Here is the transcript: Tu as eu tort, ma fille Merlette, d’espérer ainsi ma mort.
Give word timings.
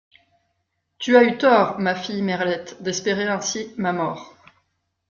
Tu 1.01 1.15
as 1.17 1.25
eu 1.27 1.37
tort, 1.37 1.77
ma 1.77 1.93
fille 1.93 2.23
Merlette, 2.23 2.81
d’espérer 2.81 3.27
ainsi 3.27 3.71
ma 3.77 3.93
mort. 3.93 4.33